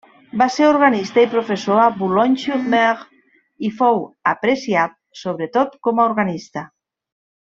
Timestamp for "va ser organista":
0.41-1.25